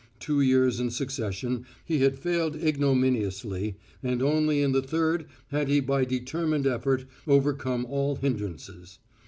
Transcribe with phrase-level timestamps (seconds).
[0.19, 5.79] Two years in succession he had failed ignominiously, and only in the third had he
[5.79, 8.97] by determined effort overcome all hindrances.